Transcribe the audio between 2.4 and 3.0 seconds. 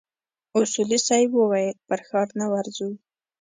ورځو.